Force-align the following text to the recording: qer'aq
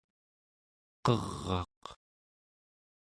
qer'aq 1.03 1.79